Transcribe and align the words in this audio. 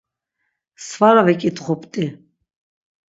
Svara 0.89 1.21
viǩitxup̌t̆i. 1.27 2.05